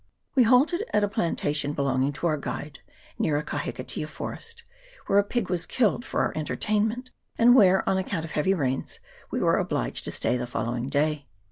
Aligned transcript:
We 0.33 0.41
halted 0.41 0.83
at 0.95 1.03
a 1.03 1.07
plantation 1.07 1.73
belonging 1.73 2.11
to 2.13 2.25
our 2.25 2.35
guide, 2.37 2.79
near 3.19 3.37
a 3.37 3.43
kahikatea 3.43 4.07
forest, 4.09 4.63
where 5.05 5.19
a 5.19 5.23
pig 5.23 5.47
was 5.51 5.67
killed 5.67 6.05
for 6.05 6.21
our 6.21 6.33
entertainment, 6.35 7.11
and 7.37 7.53
where, 7.53 7.87
on 7.87 7.99
account 7.99 8.25
of 8.25 8.31
heavy 8.31 8.55
rains, 8.55 8.99
we 9.29 9.41
were 9.41 9.59
obliged 9.59 10.05
to 10.05 10.11
stay 10.11 10.37
the 10.37 10.47
following 10.47 10.89
day. 10.89 11.27